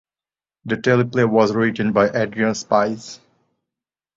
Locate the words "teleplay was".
0.77-1.53